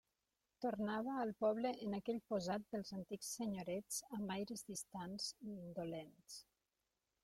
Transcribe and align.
Tornava 0.65 1.17
al 1.23 1.33
poble 1.45 1.73
en 1.89 1.93
aquell 1.99 2.23
posat 2.33 2.67
dels 2.77 2.91
antics 3.01 3.31
senyorets 3.37 4.03
amb 4.19 4.37
aires 4.41 4.69
distants 4.75 5.33
i 5.49 5.57
indolents. 5.63 6.45